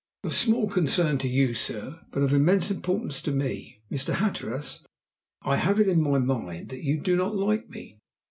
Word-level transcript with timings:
"Of 0.23 0.33
small 0.33 0.67
concern 0.67 1.19
to 1.19 1.27
you, 1.27 1.53
sir, 1.53 2.01
but 2.11 2.23
of 2.23 2.33
immense 2.33 2.71
importance 2.71 3.21
to 3.21 3.31
me. 3.31 3.83
Mr. 3.91 4.15
Hatteras, 4.15 4.79
I 5.43 5.57
have 5.57 5.79
it 5.79 5.87
in 5.87 6.01
my 6.01 6.17
mind 6.17 6.69
that 6.69 6.81
you 6.83 6.99
do 6.99 7.15
not 7.15 7.35
like 7.35 7.69
me." 7.69 7.99